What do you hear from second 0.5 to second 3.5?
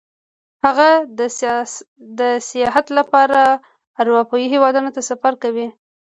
هغه د سیاحت لپاره